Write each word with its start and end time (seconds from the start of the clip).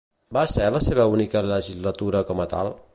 Va 0.37 0.45
ser 0.53 0.69
la 0.75 0.81
seva 0.85 1.05
única 1.17 1.45
legislatura 1.53 2.27
com 2.31 2.47
a 2.47 2.51
tal? 2.57 2.77